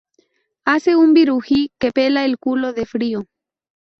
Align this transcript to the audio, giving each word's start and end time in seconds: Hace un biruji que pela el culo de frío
Hace 0.65 0.95
un 0.95 1.13
biruji 1.13 1.71
que 1.77 1.91
pela 1.91 2.25
el 2.25 2.39
culo 2.39 2.73
de 2.73 2.87
frío 2.87 3.27